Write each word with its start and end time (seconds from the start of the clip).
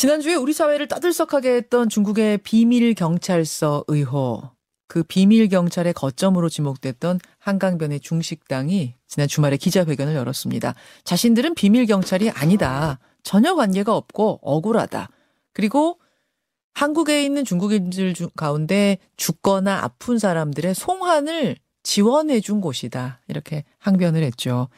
지난주에 0.00 0.34
우리 0.34 0.54
사회를 0.54 0.88
따들썩하게 0.88 1.56
했던 1.56 1.90
중국의 1.90 2.38
비밀 2.38 2.94
경찰서 2.94 3.84
의혹. 3.86 4.54
그 4.88 5.02
비밀 5.02 5.46
경찰의 5.50 5.92
거점으로 5.92 6.48
지목됐던 6.48 7.20
한강변의 7.38 8.00
중식당이 8.00 8.94
지난 9.06 9.28
주말에 9.28 9.58
기자회견을 9.58 10.14
열었습니다. 10.14 10.74
자신들은 11.04 11.54
비밀 11.54 11.84
경찰이 11.84 12.30
아니다. 12.30 12.98
전혀 13.22 13.54
관계가 13.54 13.94
없고 13.94 14.38
억울하다. 14.40 15.10
그리고 15.52 16.00
한국에 16.72 17.22
있는 17.22 17.44
중국인들 17.44 18.14
가운데 18.34 18.96
죽거나 19.18 19.82
아픈 19.82 20.18
사람들의 20.18 20.76
송환을 20.76 21.56
지원해 21.82 22.40
준 22.40 22.62
곳이다. 22.62 23.20
이렇게 23.28 23.64
항변을 23.76 24.22
했죠. 24.22 24.70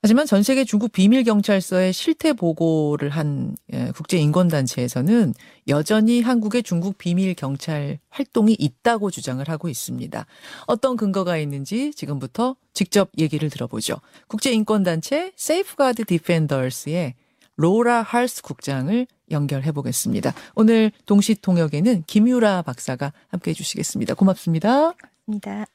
하지만 0.00 0.26
전 0.26 0.44
세계 0.44 0.64
중국 0.64 0.92
비밀 0.92 1.24
경찰서의 1.24 1.92
실태 1.92 2.32
보고를 2.32 3.08
한 3.10 3.56
예, 3.72 3.90
국제 3.96 4.16
인권 4.16 4.46
단체에서는 4.46 5.34
여전히 5.66 6.22
한국의 6.22 6.62
중국 6.62 6.98
비밀 6.98 7.34
경찰 7.34 7.98
활동이 8.08 8.54
있다고 8.58 9.10
주장을 9.10 9.46
하고 9.48 9.68
있습니다. 9.68 10.24
어떤 10.66 10.96
근거가 10.96 11.36
있는지 11.38 11.92
지금부터 11.94 12.54
직접 12.74 13.10
얘기를 13.18 13.50
들어보죠. 13.50 13.96
국제 14.28 14.52
인권 14.52 14.84
단체 14.84 15.32
Safeguard 15.34 16.04
Defenders의 16.04 17.14
로라 17.56 18.02
하스 18.02 18.42
국장을 18.42 19.04
연결해 19.32 19.72
보겠습니다. 19.72 20.32
오늘 20.54 20.92
동시 21.06 21.34
통역에는 21.34 22.04
김유라 22.06 22.62
박사가 22.62 23.12
함께 23.26 23.50
해 23.50 23.54
주시겠습니다. 23.54 24.14
고맙습니다. 24.14 24.94
고맙습니다. 25.26 25.66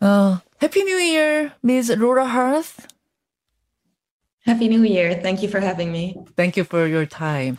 어, 0.00 0.38
Happy 0.62 0.84
New 0.84 1.00
Year, 1.00 1.50
Miss 1.60 1.92
Laura 1.92 2.24
Harth. 2.24 2.95
Happy 4.46 4.68
New 4.68 4.84
Year. 4.84 5.20
Thank 5.20 5.42
you 5.42 5.48
for 5.48 5.60
having 5.60 5.90
me. 5.90 6.14
Thank 6.36 6.56
you 6.56 6.64
for 6.64 6.88
your 6.88 7.06
time. 7.06 7.58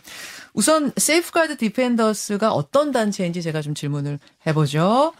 우선 0.53 0.91
Safeguard 0.97 1.57
Defenders가 1.57 2.51
어떤 2.51 2.91
단체인지 2.91 3.41
제가 3.41 3.61
좀 3.61 3.75
질문을 3.75 4.19
해보죠. 4.47 5.13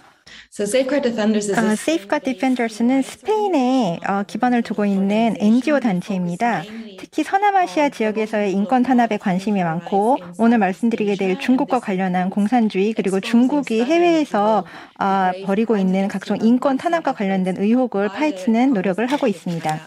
So 0.52 0.64
Safeguard 0.64 1.08
Defenders 1.10 1.50
is 1.50 1.60
어, 1.60 1.70
a 1.70 1.76
Safeguard 1.76 2.20
Defenders는 2.20 3.02
스페인에 3.02 4.00
어, 4.08 4.24
기반을 4.26 4.62
두고 4.62 4.86
있는 4.86 5.36
NGO 5.40 5.80
단체입니다. 5.80 6.64
특히 7.00 7.24
서남아시아 7.24 7.90
지역에서의 7.90 8.54
인권 8.54 8.84
탄압에 8.84 9.18
관심이 9.18 9.64
많고 9.64 10.18
오늘 10.38 10.58
말씀드리게 10.58 11.16
될 11.16 11.40
중국과 11.40 11.80
관련한 11.80 12.30
공산주의 12.30 12.94
그리고 12.94 13.20
중국이 13.20 13.84
해외에서 13.84 14.66
어, 15.00 15.32
벌이고 15.46 15.78
있는 15.78 16.08
각종 16.08 16.38
인권 16.42 16.78
탄압과 16.78 17.14
관련된 17.14 17.58
의혹을 17.58 18.10
파헤치는 18.10 18.74
노력을 18.74 19.06
하고 19.06 19.28
있습니다. 19.28 19.80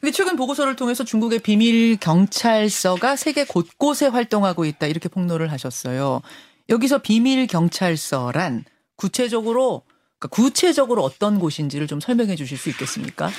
근데 0.00 0.12
최근 0.12 0.36
보고서를 0.36 0.76
통해서 0.76 1.04
중국의 1.04 1.40
비밀 1.40 1.96
경찰서가 1.98 3.16
세계 3.16 3.44
곳곳에 3.44 4.06
활동하고 4.06 4.64
있다 4.64 4.86
이렇게 4.86 5.08
폭로를 5.08 5.52
하셨어요. 5.52 6.22
여기서 6.68 6.98
비밀 6.98 7.46
경찰서란 7.46 8.64
구체적으로 9.04 9.82
그러니까 10.18 10.28
구체적으로 10.28 11.02
어떤 11.02 11.38
곳인지를 11.38 11.86
좀 11.86 12.00
설명해 12.00 12.36
주실 12.36 12.58
수 12.58 12.68
있겠습니까? 12.68 13.30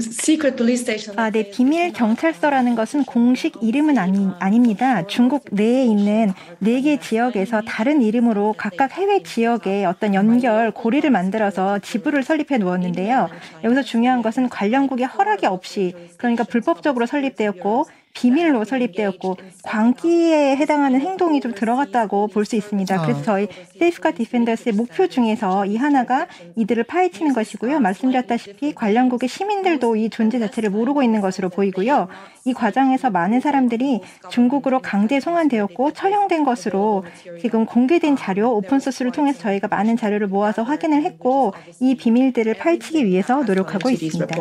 Secret 0.00 0.56
police 0.56 0.82
station. 0.82 1.18
아, 1.18 1.30
네, 1.30 1.50
비밀 1.50 1.92
경찰서라는 1.92 2.76
것은 2.76 3.04
공식 3.04 3.54
이름은 3.60 3.98
아니, 3.98 4.28
아닙니다. 4.38 5.04
중국 5.08 5.44
내에 5.50 5.84
있는 5.84 6.32
네 6.60 6.80
개 6.82 7.00
지역에서 7.00 7.62
다른 7.62 8.00
이름으로 8.02 8.54
각각 8.56 8.92
해외 8.92 9.22
지역에 9.24 9.84
어떤 9.84 10.14
연결 10.14 10.70
고리를 10.70 11.08
만들어서 11.10 11.80
지부를 11.80 12.22
설립해 12.22 12.58
놓았는데요. 12.58 13.28
여기서 13.64 13.82
중요한 13.82 14.22
것은 14.22 14.48
관련국의 14.48 15.06
허락이 15.06 15.46
없이 15.46 15.94
그러니까 16.16 16.44
불법적으로 16.44 17.06
설립되었고 17.06 17.86
비밀로 18.18 18.64
설립되었고 18.64 19.36
광기에 19.62 20.56
해당하는 20.56 21.00
행동이 21.00 21.40
좀 21.40 21.54
들어갔다고 21.54 22.26
볼 22.28 22.48
수 22.48 22.56
있습니다. 22.56 23.02
그래서 23.02 23.22
저희 23.22 23.46
세이프가 23.78 24.12
디펜더스의 24.12 24.74
목표 24.74 25.06
중에서 25.06 25.66
이 25.66 25.76
하나가 25.76 26.26
이들을 26.56 26.84
파헤치는 26.84 27.34
것이고요. 27.34 27.78
말씀드렸다시피 27.80 28.74
관련국의 28.74 29.28
시민들도 29.28 29.96
이 29.96 30.08
존재 30.08 30.38
자체를 30.38 30.70
모르고 30.70 31.02
있는 31.02 31.20
것으로 31.20 31.50
보이고요. 31.50 32.08
이 32.46 32.54
과정에서 32.54 33.10
많은 33.10 33.40
사람들이 33.40 34.00
중국으로 34.30 34.80
강제 34.80 35.20
송환되었고 35.20 35.92
처형된 35.92 36.44
것으로 36.44 37.04
지금 37.40 37.66
공개된 37.66 38.16
자료 38.16 38.56
오픈소스를 38.56 39.12
통해서 39.12 39.40
저희가 39.40 39.68
많은 39.68 39.98
자료를 39.98 40.26
모아서 40.28 40.62
확인을 40.62 41.02
했고 41.02 41.52
이 41.80 41.94
비밀들을 41.96 42.54
파헤치기 42.54 43.04
위해서 43.04 43.42
노력하고 43.42 43.90
있습니다. 43.90 44.34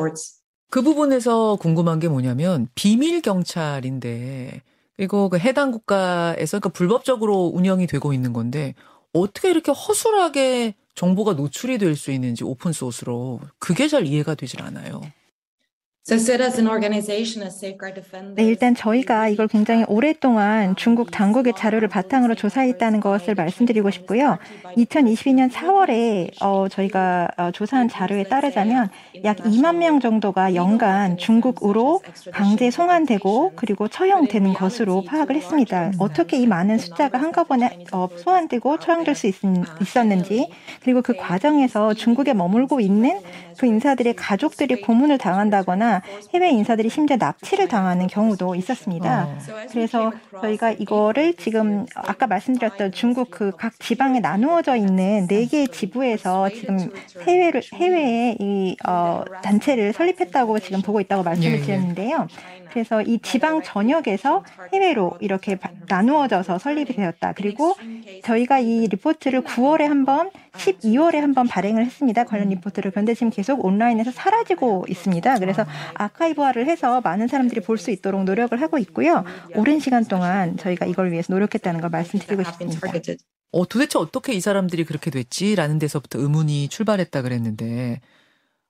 그 0.69 0.81
부분에서 0.81 1.55
궁금한 1.57 1.99
게 1.99 2.07
뭐냐면 2.07 2.67
비밀 2.75 3.21
경찰인데 3.21 4.61
그리고 4.97 5.29
그 5.29 5.37
해당 5.37 5.71
국가에서 5.71 6.59
그러니까 6.59 6.69
불법적으로 6.69 7.51
운영이 7.53 7.87
되고 7.87 8.13
있는 8.13 8.33
건데 8.33 8.73
어떻게 9.13 9.49
이렇게 9.49 9.71
허술하게 9.71 10.75
정보가 10.95 11.33
노출이 11.33 11.77
될 11.77 11.95
수 11.95 12.11
있는지 12.11 12.43
오픈 12.43 12.71
소스로 12.73 13.39
그게 13.59 13.87
잘 13.87 14.05
이해가 14.05 14.35
되질 14.35 14.61
않아요. 14.63 15.01
네, 18.35 18.45
일단 18.45 18.73
저희가 18.75 19.27
이걸 19.27 19.49
굉장히 19.49 19.83
오랫동안 19.89 20.73
중국 20.77 21.11
당국의 21.11 21.51
자료를 21.57 21.89
바탕으로 21.89 22.33
조사했다는 22.35 23.01
것을 23.01 23.35
말씀드리고 23.35 23.91
싶고요. 23.91 24.37
2022년 24.77 25.51
4월에 25.51 26.31
어, 26.41 26.69
저희가 26.69 27.27
어, 27.35 27.51
조사한 27.51 27.89
자료에 27.89 28.23
따르자면 28.23 28.89
약 29.25 29.35
2만 29.39 29.75
명 29.79 29.99
정도가 29.99 30.55
연간 30.55 31.17
중국으로 31.17 31.99
강제 32.31 32.71
송환되고 32.71 33.53
그리고 33.57 33.89
처형되는 33.89 34.53
것으로 34.53 35.03
파악을 35.03 35.35
했습니다. 35.35 35.91
어떻게 35.99 36.37
이 36.37 36.47
많은 36.47 36.77
숫자가 36.77 37.17
한꺼번에 37.21 37.79
어, 37.91 38.07
소환되고 38.15 38.79
처형될 38.79 39.13
수 39.13 39.27
있, 39.27 39.35
있었는지 39.81 40.49
그리고 40.83 41.01
그 41.01 41.17
과정에서 41.17 41.93
중국에 41.93 42.33
머물고 42.33 42.79
있는 42.79 43.19
그 43.57 43.65
인사들의 43.65 44.15
가족들이 44.15 44.79
고문을 44.81 45.17
당한다거나 45.17 45.96
해외 46.33 46.49
인사들이 46.51 46.89
심지어 46.89 47.17
납치를 47.17 47.67
당하는 47.67 48.07
경우도 48.07 48.55
있었습니다. 48.55 49.25
어. 49.25 49.37
그래서 49.71 50.11
저희가 50.41 50.71
이거를 50.71 51.35
지금 51.35 51.85
아까 51.95 52.27
말씀드렸던 52.27 52.91
중국 52.91 53.31
그 53.31 53.51
각 53.57 53.79
지방에 53.79 54.19
나누어져 54.19 54.75
있는 54.75 55.25
네 55.27 55.45
개의 55.45 55.67
지부에서 55.69 56.49
지금 56.49 56.91
해외를 57.25 57.61
해외에 57.73 58.35
이 58.39 58.75
어, 58.87 59.23
단체를 59.43 59.93
설립했다고 59.93 60.59
지금 60.59 60.81
보고 60.81 60.99
있다고 61.01 61.21
예, 61.21 61.21
예. 61.21 61.29
말씀을 61.29 61.61
드렸는데요. 61.61 62.27
그래서 62.71 63.01
이 63.01 63.17
지방 63.19 63.63
전역에서 63.63 64.43
해외로 64.73 65.17
이렇게 65.21 65.55
바- 65.55 65.69
나누어져서 65.87 66.59
설립이 66.59 66.95
되었다. 66.95 67.33
그리고 67.33 67.75
저희가 68.23 68.59
이 68.59 68.87
리포트를 68.87 69.41
9월에 69.43 69.83
한 69.87 70.05
번, 70.05 70.29
12월에 70.57 71.15
한번 71.19 71.47
발행을 71.47 71.85
했습니다. 71.85 72.23
관련 72.25 72.49
리포트를. 72.49 72.91
그런데 72.91 73.13
지금 73.13 73.29
계속 73.29 73.63
온라인에서 73.63 74.11
사라지고 74.11 74.85
있습니다. 74.89 75.39
그래서 75.39 75.65
아카이브화를 75.95 76.67
해서 76.67 77.01
많은 77.01 77.27
사람들이 77.27 77.61
볼 77.61 77.77
수 77.77 77.91
있도록 77.91 78.23
노력을 78.23 78.59
하고 78.59 78.77
있고요. 78.79 79.23
오랜 79.55 79.79
시간 79.79 80.03
동안 80.05 80.57
저희가 80.57 80.85
이걸 80.87 81.11
위해서 81.11 81.31
노력했다는 81.33 81.79
걸 81.81 81.89
말씀드리고 81.91 82.43
been 82.57 82.71
싶습니다. 82.71 83.23
어, 83.51 83.65
도대체 83.67 83.97
어떻게 83.99 84.33
이 84.33 84.41
사람들이 84.41 84.83
그렇게 84.83 85.09
됐지라는 85.11 85.79
데서부터 85.79 86.19
의문이 86.19 86.67
출발했다 86.69 87.21
그랬는데 87.21 88.01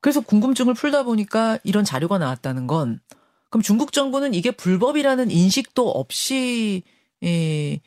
그래서 0.02 0.20
궁금증을 0.22 0.74
풀다 0.74 1.04
보니까 1.04 1.58
이런 1.64 1.84
자료가 1.84 2.18
나왔다는 2.18 2.68
건 2.68 3.00
그럼 3.50 3.64
중국 3.64 3.92
정부는 3.94 4.34
이게 4.34 4.52
불법이라는 4.52 5.32
인식도 5.32 5.90
없이 5.90 6.84
이, 7.22 7.80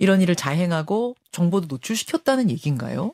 이런 0.00 0.20
일을 0.22 0.34
자행하고 0.34 1.14
정보도 1.30 1.66
노출시켰다는 1.68 2.50
얘기인가요? 2.50 3.12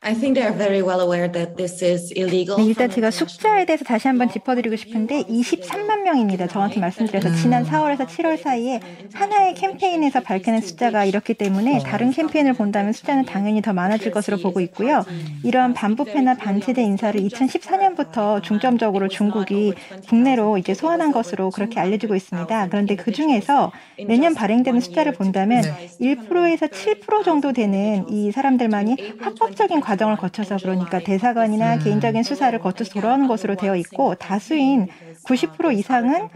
I 0.00 0.14
think 0.14 0.34
they 0.34 0.46
are 0.46 0.56
very 0.56 0.80
well 0.80 1.00
aware 1.00 1.30
that 1.30 1.56
this 1.56 1.84
is 1.84 2.12
illegal. 2.16 2.56
네, 2.56 2.64
일단 2.64 2.88
제가 2.88 3.10
숫자에 3.10 3.66
대해서 3.66 3.84
다시 3.84 4.08
한번 4.08 4.30
짚어드리고 4.30 4.76
싶은데 4.76 5.24
23만 5.24 5.97
명입니다. 6.08 6.46
정확히 6.46 6.80
말씀드려서 6.80 7.34
지난 7.34 7.64
4월에서 7.64 8.06
7월 8.06 8.40
사이에 8.40 8.80
하나의 9.12 9.54
캠페인에서 9.54 10.20
밝히는 10.20 10.60
숫자가 10.60 11.04
이렇기 11.04 11.34
때문에 11.34 11.80
다른 11.80 12.10
캠페인을 12.10 12.54
본다면 12.54 12.92
숫자는 12.92 13.24
당연히 13.26 13.60
더 13.60 13.72
많아질 13.72 14.10
것으로 14.10 14.38
보고 14.38 14.60
있고요. 14.60 15.04
이러한 15.44 15.74
반부패나 15.74 16.34
반체제 16.36 16.82
인사를 16.82 17.20
2014년부터 17.20 18.42
중점적으로 18.42 19.08
중국이 19.08 19.74
국내로 20.08 20.58
이제 20.58 20.72
소환한 20.72 21.12
것으로 21.12 21.50
그렇게 21.50 21.78
알려지고 21.78 22.14
있습니다. 22.14 22.68
그런데 22.68 22.96
그 22.96 23.12
중에서 23.12 23.72
매년 24.06 24.34
발행되는 24.34 24.80
숫자를 24.80 25.12
본다면 25.12 25.62
1%에서 26.00 26.66
7% 26.66 27.24
정도 27.24 27.52
되는 27.52 28.08
이 28.08 28.32
사람들만이 28.32 29.14
합법적인 29.20 29.80
과정을 29.80 30.16
거쳐서 30.16 30.56
그러니까 30.56 31.00
대사관이나 31.00 31.78
개인적인 31.78 32.22
수사를 32.22 32.58
거쳐서 32.58 32.92
돌아오는 32.92 33.26
것으로 33.26 33.56
되어 33.56 33.76
있고 33.76 34.14
다수인 34.14 34.88
90% 35.28 35.76
이상은 35.76 36.28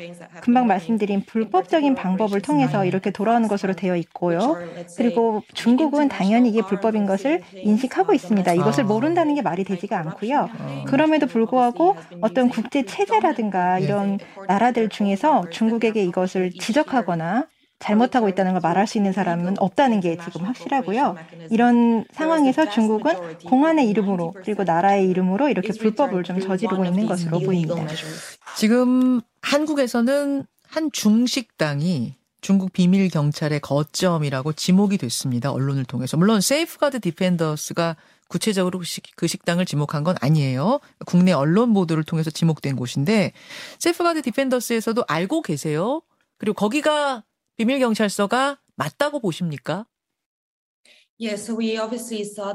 금방 0.42 0.66
말씀드린 0.66 1.22
불법적인 1.24 1.94
방법을 1.94 2.42
통해서 2.42 2.84
이렇게 2.84 3.10
돌아오는 3.10 3.48
것으로 3.48 3.72
되어 3.72 3.96
있고요. 3.96 4.56
그리고 4.96 5.42
중국은 5.54 6.08
당연히 6.08 6.50
이게 6.50 6.60
불법인 6.62 7.06
것을 7.06 7.42
인식하고 7.54 8.12
있습니다. 8.12 8.52
이것을 8.52 8.84
모른다는 8.84 9.34
게 9.34 9.42
말이 9.42 9.64
되지가 9.64 9.98
않고요. 9.98 10.50
그럼에도 10.86 11.26
불구하고 11.26 11.96
어떤 12.20 12.50
국제 12.50 12.84
체제라든가 12.84 13.78
이런 13.78 14.18
나라들 14.46 14.88
중에서 14.88 15.48
중국에게 15.50 16.04
이것을 16.04 16.50
지적하거나 16.50 17.46
잘못하고 17.82 18.28
있다는 18.28 18.52
걸 18.52 18.60
말할 18.60 18.86
수 18.86 18.96
있는 18.96 19.12
사람은 19.12 19.56
없다는 19.58 20.00
게 20.00 20.16
지금 20.16 20.46
확실하고요. 20.46 21.16
이런 21.50 22.04
상황에서 22.12 22.70
중국은 22.70 23.38
공안의 23.44 23.88
이름으로 23.88 24.34
그리고 24.44 24.62
나라의 24.62 25.08
이름으로 25.08 25.48
이렇게 25.48 25.72
불법을 25.72 26.22
좀 26.22 26.40
저지르고 26.40 26.84
있는 26.84 27.06
것으로 27.06 27.40
보입니다. 27.40 27.86
지금 28.56 29.20
한국에서는 29.42 30.46
한 30.68 30.90
중식당이 30.92 32.14
중국 32.40 32.72
비밀 32.72 33.08
경찰의 33.08 33.60
거점이라고 33.60 34.52
지목이 34.52 34.98
됐습니다. 34.98 35.52
언론을 35.52 35.84
통해서. 35.84 36.16
물론 36.16 36.40
Safeguard 36.40 37.00
Defenders가 37.00 37.96
구체적으로 38.28 38.80
그 39.16 39.26
식당을 39.26 39.66
지목한 39.66 40.04
건 40.04 40.16
아니에요. 40.20 40.80
국내 41.04 41.32
언론 41.32 41.74
보도를 41.74 42.02
통해서 42.04 42.30
지목된 42.30 42.76
곳인데 42.76 43.32
세이프가드 43.78 44.22
디펜더스에서도 44.22 45.04
알고 45.06 45.42
계세요. 45.42 46.00
그리고 46.38 46.54
거기가 46.54 47.22
비밀 47.62 47.78
경찰서가 47.78 48.58
맞다고 48.74 49.20
보십니까? 49.20 49.86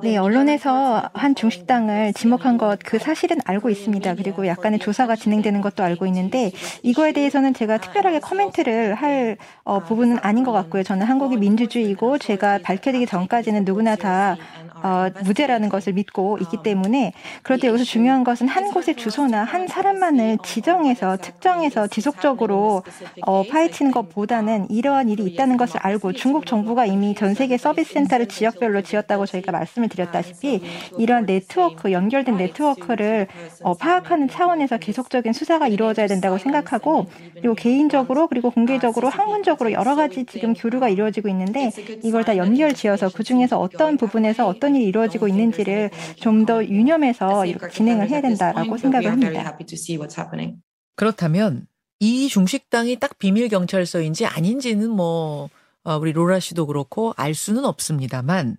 네, 0.02 0.18
언론에서 0.18 1.10
한 1.14 1.34
중식당을 1.34 2.12
지목한 2.12 2.58
것 2.58 2.80
그 2.84 3.00
사실은 3.00 3.38
알고 3.46 3.70
있습니다. 3.70 4.16
그리고 4.16 4.46
약간의 4.46 4.80
조사가 4.80 5.16
진행되는 5.16 5.62
것도 5.62 5.84
알고 5.84 6.06
있는데 6.08 6.52
이거에 6.84 7.14
대해서는 7.14 7.54
제가 7.54 7.78
특별하게 7.78 8.20
코멘트를 8.20 8.96
할 8.96 9.38
어, 9.64 9.80
부분은 9.80 10.18
아닌 10.22 10.44
것 10.44 10.52
같고요. 10.52 10.84
저는 10.84 11.06
한국이 11.06 11.38
민주주의고 11.38 12.18
제가 12.18 12.60
밝혀지기 12.64 13.06
전까지는 13.06 13.64
누구나 13.64 13.96
다 13.96 14.36
어, 14.84 15.10
무죄라는 15.24 15.70
것을 15.70 15.94
믿고 15.94 16.38
있기 16.42 16.58
때문에 16.64 17.14
그런데 17.44 17.68
여기서 17.68 17.84
중요한 17.84 18.24
것은 18.24 18.48
한 18.48 18.72
곳의 18.72 18.96
주소나 18.96 19.44
한 19.44 19.68
사람만을 19.68 20.38
지정해서 20.44 21.18
특정해서 21.18 21.88
지속적으로 21.88 22.84
어, 23.22 23.44
파헤치는 23.44 23.92
것보다는 23.92 24.70
이러한 24.70 25.10
일이 25.10 25.24
있다는 25.26 25.58
것을 25.58 25.80
알고 25.82 26.14
중국 26.14 26.46
정부가 26.46 26.86
이미 26.86 27.16
전 27.16 27.34
세계 27.34 27.58
서비스 27.58 27.94
센터를 27.94 28.28
지역별로 28.28 28.82
지었다고 28.82 29.26
저희가 29.26 29.52
말씀을 29.52 29.90
드렸다시피 29.90 30.62
이런 30.98 31.26
네트워크 31.26 31.92
연결된 31.92 32.38
네트워크를 32.38 33.28
어, 33.64 33.74
파악하는 33.74 34.28
차원에서 34.28 34.78
계속적인 34.78 35.34
수사가 35.34 35.68
이루어져야 35.68 36.08
된다고 36.08 36.38
생각하고 36.38 37.08
그리고 37.34 37.56
개인적으로 37.56 38.28
그리고 38.28 38.52
공개적으로 38.52 39.10
학문적으로 39.10 39.72
여러 39.72 39.96
가지 39.96 40.26
지금 40.26 40.54
교류가 40.54 40.90
이루어지고 40.90 41.30
있는데 41.30 41.72
이걸 42.04 42.24
다 42.24 42.38
연결지어서 42.38 43.10
그 43.14 43.24
중에서 43.24 43.60
어떤 43.60 43.98
부분에서 43.98 44.48
어떤 44.48 44.67
어떤 44.68 44.76
일이 44.76 44.86
이루어지고 44.86 45.28
있는지를 45.28 45.90
좀 46.20 46.46
더 46.46 46.64
유념해서 46.64 47.44
진행을 47.72 48.10
해야 48.10 48.22
된다라고 48.22 48.78
생각을 48.78 49.12
합니다. 49.12 49.58
그렇다면 50.96 51.68
이 52.00 52.28
중식당이 52.30 52.98
딱 53.00 53.18
비밀 53.18 53.50
경찰서인지 53.50 54.26
아닌지는 54.26 54.90
뭐 54.90 55.50
어, 55.84 55.98
우리 55.98 56.14
로라 56.14 56.40
씨도 56.40 56.68
그렇고 56.68 57.14
알 57.18 57.34
수는 57.34 57.66
없습니다만 57.66 58.58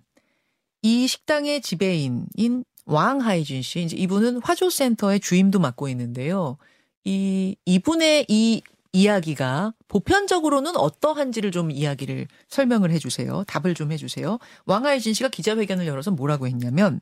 이 0.81 1.07
식당의 1.07 1.61
지배인인 1.61 2.63
왕 2.85 3.21
하이준 3.21 3.61
씨, 3.61 3.83
이제 3.83 3.95
이분은 3.97 4.41
화조 4.43 4.69
센터의 4.69 5.19
주임도 5.19 5.59
맡고 5.59 5.87
있는데요. 5.89 6.57
이 7.05 7.55
이분의 7.65 8.25
이 8.27 8.61
이야기가 8.93 9.73
보편적으로는 9.87 10.75
어떠한지를 10.75 11.51
좀 11.51 11.71
이야기를 11.71 12.27
설명을 12.47 12.91
해주세요. 12.91 13.43
답을 13.45 13.75
좀 13.75 13.91
해주세요. 13.91 14.39
왕하이진 14.65 15.13
씨가 15.13 15.29
기자회견을 15.29 15.85
열어서 15.85 16.11
뭐라고 16.11 16.47
했냐면 16.47 16.99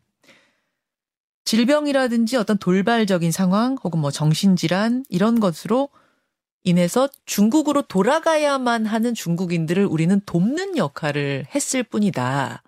질병이라든지 1.46 2.36
어떤 2.36 2.58
돌발적인 2.58 3.32
상황 3.32 3.78
혹은 3.82 4.02
뭐 4.02 4.12
정신질환 4.12 5.06
이런 5.08 5.40
것으로 5.40 5.90
인해서 6.64 7.08
중국으로 7.26 7.84
돌아가야만 7.84 8.86
하는 8.86 9.14
중국인들을 9.14 9.86
우리는 9.86 10.20
돕는 10.26 10.76
역할을 10.76 11.46
했을 11.56 11.84
뿐이다. 11.84 12.64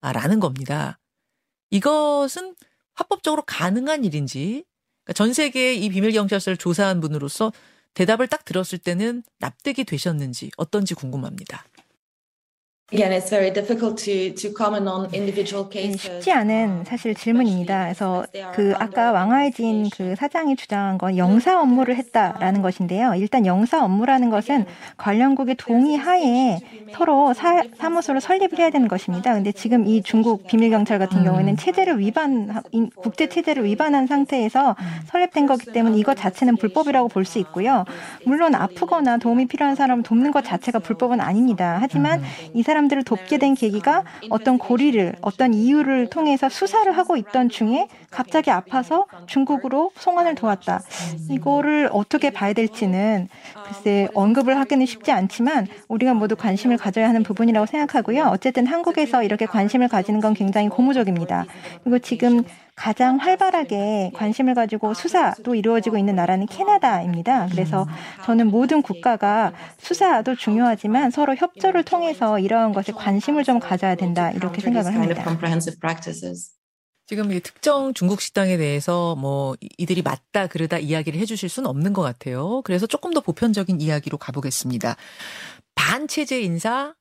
라는 0.00 0.40
겁니다. 0.40 0.98
이것은 1.70 2.54
합법적으로 2.94 3.42
가능한 3.42 4.04
일인지 4.04 4.64
그러니까 5.04 5.12
전 5.12 5.34
세계의 5.34 5.84
이 5.84 5.88
비밀경찰서를 5.90 6.56
조사한 6.56 7.00
분으로서 7.00 7.52
대답을 7.96 8.28
딱 8.28 8.44
들었을 8.44 8.78
때는 8.78 9.22
납득이 9.38 9.84
되셨는지 9.84 10.50
어떤지 10.58 10.94
궁금합니다. 10.94 11.64
쉽지 15.98 16.30
않은 16.30 16.84
사실 16.86 17.16
질문입니다. 17.16 17.82
그래서 17.82 18.24
그 18.54 18.74
아까 18.78 19.10
왕하이진 19.10 19.90
그 19.90 20.14
사장이 20.14 20.54
주장한 20.54 20.96
건 20.96 21.16
영사 21.16 21.60
업무를 21.60 21.96
했다라는 21.96 22.62
것인데요. 22.62 23.14
일단 23.16 23.44
영사 23.44 23.82
업무라는 23.84 24.30
것은 24.30 24.66
관련국의 24.98 25.56
동의 25.56 25.96
하에 25.96 26.60
서로 26.92 27.34
사, 27.34 27.64
사무소를 27.76 28.20
설립을 28.20 28.56
해야 28.60 28.70
되는 28.70 28.86
것입니다. 28.86 29.34
근데 29.34 29.50
지금 29.50 29.84
이 29.88 30.00
중국 30.02 30.46
비밀 30.46 30.70
경찰 30.70 31.00
같은 31.00 31.24
경우에는 31.24 31.56
체제를 31.56 31.98
위반 31.98 32.62
국제 32.94 33.28
체제를 33.28 33.64
위반한 33.64 34.06
상태에서 34.06 34.76
설립된 35.06 35.46
거기 35.48 35.72
때문에 35.72 35.98
이것 35.98 36.14
자체는 36.16 36.54
불법이라고 36.56 37.08
볼 37.08 37.24
수 37.24 37.40
있고요. 37.40 37.84
물론 38.24 38.54
아프거나 38.54 39.16
도움이 39.16 39.46
필요한 39.46 39.74
사람을 39.74 40.04
돕는 40.04 40.30
것 40.30 40.44
자체가 40.44 40.78
불법은 40.78 41.20
아닙니다. 41.20 41.78
하지만 41.80 42.22
이 42.54 42.62
사람 42.62 42.75
사람들을 42.76 43.04
돕게 43.04 43.38
된 43.38 43.54
계기가 43.54 44.04
어떤 44.28 44.58
고리를 44.58 45.14
어떤 45.22 45.54
이유를 45.54 46.10
통해서 46.10 46.48
수사를 46.50 46.90
하고 46.92 47.16
있던 47.16 47.48
중에 47.48 47.88
갑자기 48.10 48.50
아파서 48.50 49.06
중국으로 49.26 49.92
송환을 49.96 50.34
도왔다. 50.34 50.82
이거를 51.30 51.88
어떻게 51.92 52.30
봐야 52.30 52.52
될지는 52.52 53.28
글쎄 53.66 54.08
언급을 54.14 54.58
하기는 54.58 54.84
쉽지 54.84 55.10
않지만 55.10 55.66
우리가 55.88 56.12
모두 56.12 56.36
관심을 56.36 56.76
가져야 56.76 57.08
하는 57.08 57.22
부분이라고 57.22 57.64
생각하고요. 57.66 58.24
어쨌든 58.26 58.66
한국에서 58.66 59.22
이렇게 59.22 59.46
관심을 59.46 59.88
가지는 59.88 60.20
건 60.20 60.34
굉장히 60.34 60.68
고무적입니다. 60.68 61.46
그리고 61.82 61.98
지금 61.98 62.44
가장 62.76 63.16
활발하게 63.16 64.12
관심을 64.14 64.54
가지고 64.54 64.92
수사도 64.92 65.54
이루어지고 65.54 65.96
있는 65.96 66.14
나라는 66.14 66.46
캐나다입니다. 66.46 67.48
그래서 67.50 67.86
저는 68.26 68.48
모든 68.48 68.82
국가가 68.82 69.52
수사도 69.78 70.36
중요하지만 70.36 71.10
서로 71.10 71.34
협조를 71.34 71.84
통해서 71.84 72.38
이러한 72.38 72.74
것에 72.74 72.92
관심을 72.92 73.44
좀 73.44 73.58
가져야 73.58 73.94
된다 73.94 74.30
이렇게 74.30 74.60
생각을 74.60 74.94
합니다. 74.94 75.24
지금 77.06 77.32
이 77.32 77.40
특정 77.40 77.94
중국 77.94 78.20
식당에 78.20 78.56
대해서 78.56 79.16
뭐 79.16 79.56
이들이 79.78 80.02
맞다 80.02 80.46
그러다 80.48 80.78
이야기를 80.78 81.18
해주실 81.20 81.48
수는 81.48 81.70
없는 81.70 81.94
것 81.94 82.02
같아요. 82.02 82.60
그래서 82.62 82.86
조금 82.86 83.12
더 83.14 83.20
보편적인 83.20 83.80
이야기로 83.80 84.18
가보겠습니다. 84.18 84.96
반체제 85.76 86.42
인사, 86.42 86.94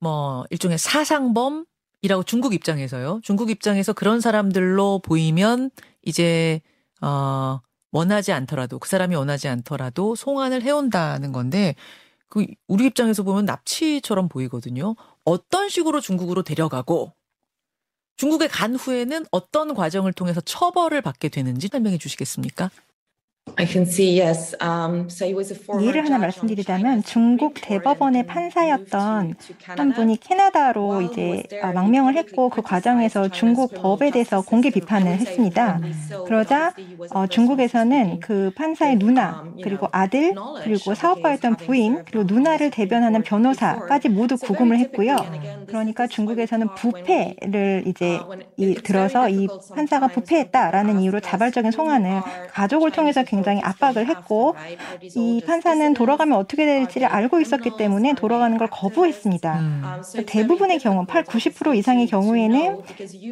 뭐 0.00 0.44
일종의 0.50 0.78
사상범 0.78 1.64
이라고 2.06 2.22
중국 2.22 2.54
입장에서요. 2.54 3.20
중국 3.24 3.50
입장에서 3.50 3.92
그런 3.92 4.20
사람들로 4.20 5.00
보이면 5.00 5.70
이제 6.02 6.60
어 7.02 7.60
원하지 7.90 8.30
않더라도 8.32 8.78
그 8.78 8.88
사람이 8.88 9.16
원하지 9.16 9.48
않더라도 9.48 10.14
송환을 10.14 10.62
해온다는 10.62 11.32
건데 11.32 11.74
그 12.28 12.46
우리 12.68 12.86
입장에서 12.86 13.24
보면 13.24 13.44
납치처럼 13.44 14.28
보이거든요. 14.28 14.94
어떤 15.24 15.68
식으로 15.68 16.00
중국으로 16.00 16.42
데려가고 16.44 17.12
중국에 18.16 18.46
간 18.46 18.76
후에는 18.76 19.26
어떤 19.32 19.74
과정을 19.74 20.12
통해서 20.12 20.40
처벌을 20.40 21.02
받게 21.02 21.28
되는지 21.28 21.68
설명해 21.68 21.98
주시겠습니까? 21.98 22.70
Um, 23.48 25.08
예를 25.80 26.04
하나 26.04 26.18
말씀드리자면 26.18 27.02
중국 27.04 27.54
대법원의 27.54 28.26
판사였던 28.26 29.34
한 29.64 29.92
분이 29.94 30.18
캐나다로 30.18 31.02
이제 31.02 31.44
아, 31.62 31.72
망명을 31.72 32.16
했고 32.16 32.50
그 32.50 32.60
과정에서 32.60 33.28
중국 33.28 33.72
법에 33.72 34.10
대해서 34.10 34.42
공개 34.42 34.70
비판을 34.70 35.12
했습니다. 35.12 35.80
그러자 36.26 36.74
어, 37.10 37.26
중국에서는 37.28 38.18
그 38.20 38.50
판사의 38.56 38.98
누나 38.98 39.44
그리고 39.62 39.88
아들 39.92 40.34
그리고 40.64 40.94
사업가였던 40.94 41.56
부인 41.56 42.04
그리고 42.04 42.24
누나를 42.24 42.70
대변하는 42.70 43.22
변호사까지 43.22 44.08
모두 44.08 44.36
구금을 44.36 44.78
했고요. 44.80 45.16
그러니까 45.66 46.06
중국에서는 46.08 46.74
부패를 46.74 47.84
이제 47.86 48.20
이, 48.56 48.74
들어서 48.74 49.28
이 49.28 49.46
판사가 49.72 50.08
부패했다라는 50.08 51.00
이유로 51.00 51.20
자발적인 51.20 51.70
송환을 51.70 52.20
가족을 52.50 52.90
통해서 52.90 53.22
굉장히 53.22 53.35
압박을 53.62 54.08
했고 54.08 54.54
이 55.14 55.42
판사는 55.46 55.94
돌아가면 55.94 56.38
어떻게 56.38 56.64
될지를 56.64 57.08
알고 57.08 57.40
있었기 57.40 57.76
때문에 57.76 58.14
돌아가는 58.14 58.56
걸 58.56 58.68
거부했습니다. 58.70 59.58
음. 59.60 59.82
대부분의 60.26 60.78
경우 60.78 61.04
8, 61.06 61.24
90% 61.24 61.76
이상의 61.76 62.06
경우에는 62.06 62.78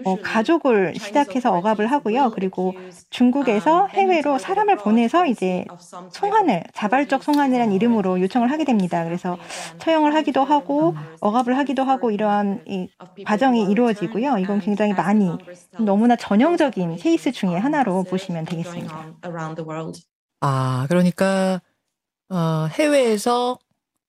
어, 0.05 0.17
가족을 0.23 0.95
시작해서 0.97 1.53
억압을 1.55 1.87
하고요. 1.87 2.31
그리고 2.35 2.75
중국에서 3.11 3.87
해외로 3.89 4.39
사람을 4.39 4.77
보내서 4.77 5.27
이제 5.27 5.65
송환을 6.11 6.65
자발적 6.75 7.23
송환이라는 7.23 7.73
이름으로 7.73 8.21
요청을 8.21 8.51
하게 8.51 8.65
됩니다. 8.65 9.05
그래서 9.05 9.37
처형을 9.79 10.15
하기도 10.15 10.45
하고 10.45 10.95
억압을 11.21 11.57
하기도 11.59 11.85
하고 11.85 12.11
이러한 12.11 12.63
이 12.67 12.89
과정이 13.25 13.65
이루어지고요. 13.71 14.39
이건 14.39 14.61
굉장히 14.61 14.93
많이 14.93 15.31
너무나 15.79 16.17
전형적인 16.17 16.97
케이스 16.97 17.33
중에 17.33 17.57
하나로 17.57 18.05
보시면 18.05 18.45
되겠습니다. 18.45 19.07
아, 20.47 20.85
그러니까 20.91 21.63
어, 22.29 22.69
해외에서 22.71 23.59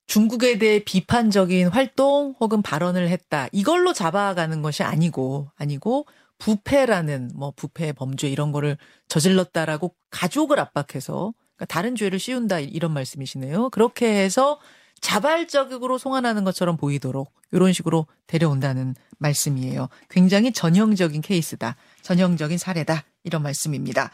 중국에 0.06 0.58
대해 0.58 0.84
비판적인 0.84 1.70
활동 1.70 2.36
혹은 2.42 2.62
발언을 2.62 3.08
했다. 3.08 3.48
이걸로 3.54 3.94
잡아가는 3.94 4.62
것이 4.62 4.84
아니고, 4.84 5.50
아니고, 5.56 6.06
부패라는, 6.38 7.32
뭐, 7.36 7.54
부패, 7.56 7.94
범죄 7.94 8.28
이런 8.28 8.52
거를 8.52 8.78
저질렀다라고 9.08 9.96
가족을 10.12 10.60
압박해서, 10.60 11.34
그러니까 11.56 11.66
다른 11.70 11.96
죄를 11.96 12.20
씌운다, 12.20 12.60
이런 12.60 12.92
말씀이시네요. 12.92 13.70
그렇게 13.70 14.06
해서 14.22 14.60
자발적으로 15.00 15.98
송환하는 15.98 16.44
것처럼 16.44 16.76
보이도록, 16.76 17.32
이런 17.54 17.72
식으로 17.72 18.08
데려온다는 18.28 18.94
말씀이에요. 19.20 19.88
굉장히 20.10 20.52
전형적인 20.52 21.22
케이스다. 21.22 21.78
전형적인 22.02 22.58
사례다. 22.58 23.06
이런 23.24 23.42
말씀입니다. 23.42 24.12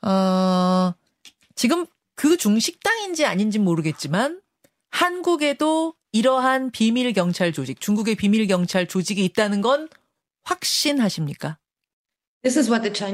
어, 0.00 0.94
지금 1.56 1.86
그 2.14 2.36
중식당인지 2.36 3.24
아닌지 3.24 3.58
모르겠지만, 3.58 4.40
한국에도 4.90 5.94
이러한 6.12 6.70
비밀 6.70 7.12
경찰 7.12 7.52
조직, 7.52 7.80
중국의 7.80 8.14
비밀 8.14 8.46
경찰 8.46 8.86
조직이 8.86 9.24
있다는 9.24 9.60
건 9.60 9.88
확신하십니까? 10.44 11.58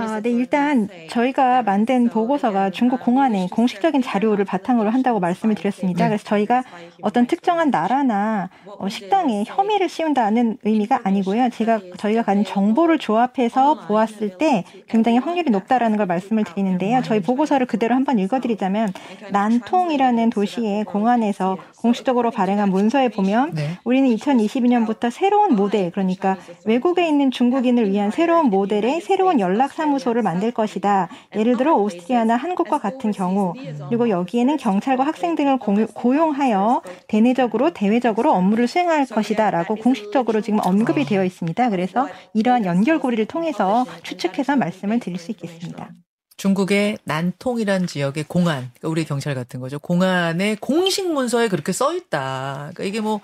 아, 0.02 0.20
네, 0.20 0.30
일단 0.30 0.88
저희가 1.08 1.62
만든 1.62 2.10
보고서가 2.10 2.68
중국 2.68 3.00
공안의 3.00 3.48
공식적인 3.48 4.02
자료를 4.02 4.44
바탕으로 4.44 4.90
한다고 4.90 5.20
말씀을 5.20 5.54
드렸습니다. 5.54 6.06
그래서 6.08 6.22
저희가 6.24 6.62
어떤 7.00 7.26
특정한 7.26 7.70
나라나 7.70 8.50
어, 8.66 8.90
식당에 8.90 9.44
혐의를 9.46 9.88
씌운다는 9.88 10.58
의미가 10.64 11.00
아니고요. 11.04 11.48
제가 11.48 11.80
저희가 11.96 12.24
가진 12.24 12.44
정보를 12.44 12.98
조합해서 12.98 13.86
보았을 13.86 14.36
때 14.36 14.64
굉장히 14.86 15.16
확률이 15.16 15.50
높다라는 15.50 15.96
걸 15.96 16.04
말씀을 16.06 16.44
드리는데요. 16.44 17.00
저희 17.02 17.20
보고서를 17.22 17.64
그대로 17.66 17.94
한번 17.94 18.18
읽어드리자면 18.18 18.92
난통이라는 19.30 20.28
도시의 20.28 20.84
공안에서 20.84 21.56
공식적으로 21.78 22.30
발행한 22.30 22.68
문서에 22.68 23.08
보면 23.08 23.54
네. 23.54 23.78
우리는 23.84 24.14
2022년부터 24.14 25.10
새로운 25.10 25.54
모델, 25.56 25.90
그러니까 25.90 26.36
외국에 26.66 27.08
있는 27.08 27.30
중국인을 27.30 27.90
위한 27.90 28.10
새로운 28.10 28.50
모델의 28.50 29.00
새로운 29.00 29.21
연락사무소를 29.40 30.22
만들 30.22 30.50
것이다. 30.50 31.08
예를 31.36 31.56
들어 31.56 31.74
오스트리아나 31.74 32.36
한국과 32.36 32.78
같은 32.78 33.10
경우, 33.10 33.54
그리고 33.88 34.08
여기에는 34.08 34.56
경찰과 34.56 35.04
학생 35.04 35.34
등을 35.34 35.58
고용하여 35.58 36.82
대내적으로 37.08 37.72
대외적으로 37.72 38.32
업무를 38.32 38.66
수행할 38.66 39.06
것이다라고 39.06 39.76
공식적으로 39.76 40.40
지금 40.40 40.58
언급이 40.62 41.04
되어 41.04 41.24
있습니다. 41.24 41.70
그래서 41.70 42.08
이러한 42.34 42.64
연결고리를 42.64 43.24
통해서 43.26 43.84
추측해서 44.02 44.56
말씀을 44.56 44.98
드릴 44.98 45.18
수 45.18 45.30
있겠습니다. 45.30 45.90
중국의 46.36 46.98
난통이란 47.04 47.86
지역의 47.86 48.24
공안, 48.24 48.72
우리 48.82 49.04
경찰 49.04 49.34
같은 49.34 49.60
거죠. 49.60 49.78
공안의 49.78 50.56
공식 50.56 51.12
문서에 51.12 51.48
그렇게 51.48 51.72
써 51.72 51.94
있다. 51.94 52.70
그러니까 52.74 52.84
이게 52.84 53.00
뭐 53.00 53.20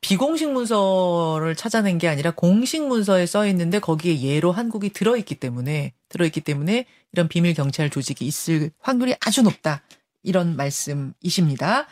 비공식 0.00 0.52
문서를 0.52 1.54
찾아낸 1.56 1.98
게 1.98 2.08
아니라 2.08 2.30
공식 2.30 2.86
문서에 2.86 3.26
써 3.26 3.46
있는데 3.48 3.78
거기에 3.78 4.22
예로 4.22 4.52
한국이 4.52 4.90
들어 4.90 5.16
있기 5.16 5.34
때문에 5.34 5.92
들어 6.08 6.24
있기 6.24 6.40
때문에 6.40 6.86
이런 7.12 7.28
비밀 7.28 7.54
경찰 7.54 7.90
조직이 7.90 8.26
있을 8.26 8.70
확률이 8.78 9.14
아주 9.20 9.42
높다. 9.42 9.82
이런 10.22 10.56
말씀이십니다. 10.56 11.86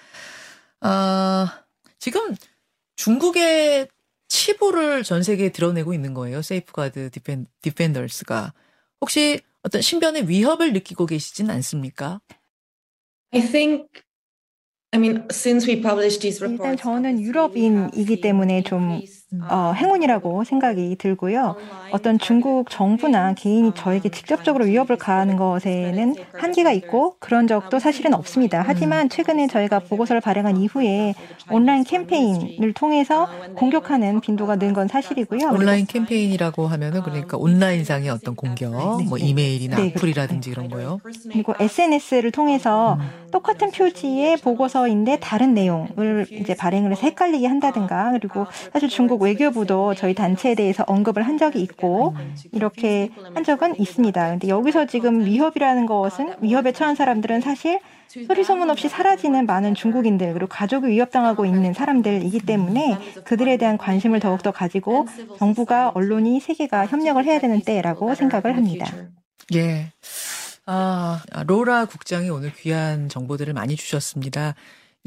아, 0.80 1.64
지금 1.98 2.34
중국의 2.96 3.88
치부를 4.28 5.02
전 5.02 5.22
세계에 5.22 5.50
드러내고 5.50 5.94
있는 5.94 6.14
거예요. 6.14 6.42
세이프가드 6.42 7.10
디펜, 7.10 7.46
디펜더스가. 7.62 8.52
혹시 9.00 9.40
어떤 9.62 9.80
신변의 9.82 10.28
위협을 10.28 10.72
느끼고 10.72 11.06
계시진 11.06 11.50
않습니까? 11.50 12.20
I 13.32 13.42
think, 13.42 13.88
일단 16.40 16.48
reports. 16.48 16.82
저는 16.82 17.20
유럽인이기 17.20 18.20
때문에 18.22 18.62
좀 18.62 19.00
어, 19.50 19.72
행운이라고 19.76 20.44
생각이 20.44 20.96
들고요. 20.98 21.56
어떤 21.92 22.18
중국 22.18 22.70
정부나 22.70 23.34
개인이 23.34 23.72
저에게 23.74 24.08
직접적으로 24.08 24.64
위협을 24.64 24.96
가하는 24.96 25.36
것에는 25.36 26.14
한계가 26.32 26.72
있고 26.72 27.16
그런 27.18 27.46
적도 27.46 27.78
사실은 27.78 28.14
없습니다. 28.14 28.64
하지만 28.66 29.10
최근에 29.10 29.46
저희가 29.48 29.80
보고서를 29.80 30.22
발행한 30.22 30.56
이후에 30.56 31.14
온라인 31.50 31.84
캠페인을 31.84 32.72
통해서 32.72 33.28
공격하는 33.54 34.20
빈도가 34.20 34.56
는 34.56 34.72
건 34.72 34.88
사실이고요. 34.88 35.48
온라인 35.52 35.86
캠페인이라고 35.86 36.66
하면은 36.66 37.02
그러니까 37.02 37.36
온라인상의 37.36 38.08
어떤 38.10 38.34
공격, 38.34 38.70
뭐 39.08 39.18
이메일이나 39.18 39.76
네, 39.76 39.92
악플이라든지 39.94 40.50
이런 40.50 40.68
거요. 40.68 41.00
그리고 41.30 41.54
SNS를 41.58 42.30
통해서 42.32 42.98
똑같은 43.30 43.70
표지의 43.70 44.38
보고서인데 44.38 45.18
다른 45.20 45.52
내용을 45.54 46.26
이제 46.30 46.54
발행을 46.54 46.92
해서 46.92 47.00
헷갈리게 47.02 47.46
한다든가 47.46 48.12
그리고 48.12 48.46
사실 48.72 48.88
중국 48.88 49.17
외교부도 49.20 49.94
저희 49.94 50.14
단체에 50.14 50.54
대해서 50.54 50.84
언급을 50.86 51.22
한 51.22 51.38
적이 51.38 51.62
있고 51.62 52.14
이렇게 52.52 53.10
한 53.34 53.44
적은 53.44 53.78
있습니다. 53.78 54.30
근데 54.30 54.48
여기서 54.48 54.86
지금 54.86 55.24
위협이라는 55.24 55.86
것은 55.86 56.34
위협에 56.40 56.72
처한 56.72 56.94
사람들은 56.94 57.40
사실 57.40 57.80
소리 58.08 58.42
소문 58.42 58.70
없이 58.70 58.88
사라지는 58.88 59.46
많은 59.46 59.74
중국인들 59.74 60.32
그리고 60.32 60.48
가족이 60.48 60.88
위협당하고 60.88 61.44
있는 61.44 61.74
사람들이기 61.74 62.40
때문에 62.40 62.98
그들에 63.24 63.58
대한 63.58 63.76
관심을 63.76 64.20
더욱더 64.20 64.50
가지고 64.50 65.06
정부가 65.38 65.90
언론이 65.94 66.40
세계가 66.40 66.86
협력을 66.86 67.22
해야 67.24 67.38
되는 67.38 67.60
때라고 67.60 68.14
생각을 68.14 68.56
합니다. 68.56 68.86
예. 69.54 69.92
아, 70.70 71.22
로라 71.46 71.86
국장이 71.86 72.28
오늘 72.28 72.52
귀한 72.52 73.08
정보들을 73.08 73.52
많이 73.54 73.76
주셨습니다. 73.76 74.54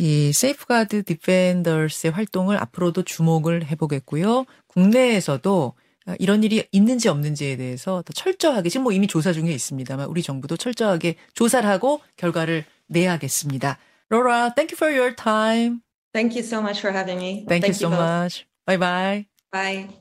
이 0.01 0.34
세이프가드 0.34 1.03
디펜더스의 1.03 2.12
활동을 2.12 2.58
앞으로도 2.58 3.03
주목을 3.03 3.67
해보겠고요. 3.67 4.46
국내에서도 4.65 5.74
이런 6.17 6.43
일이 6.43 6.63
있는지 6.72 7.08
없는지에 7.08 7.55
대해서 7.58 8.01
더 8.03 8.12
철저하게 8.12 8.70
지금 8.70 8.86
뭐 8.86 8.93
이미 8.93 9.05
조사 9.05 9.31
중에 9.31 9.51
있습니다만 9.51 10.08
우리 10.08 10.24
정부도 10.24 10.58
철저하게 10.58 11.17
조사를 11.36 11.70
하고 11.70 12.01
결과를 12.17 12.65
내야겠습니다. 12.88 13.77
로라, 14.10 14.55
thank 14.55 14.74
you 14.74 14.75
for 14.75 14.91
your 14.91 15.15
time. 15.15 15.81
Thank 16.13 16.36
you 16.36 16.43
so 16.43 16.62
much 16.62 16.79
for 16.79 16.91
having 16.91 17.20
me. 17.22 17.46
Thank 17.48 17.68
you 17.68 17.70
both 17.70 17.74
so 17.75 18.00
much. 18.00 18.48
Bye 18.65 18.77
bye. 18.77 19.27
Bye. 19.51 20.00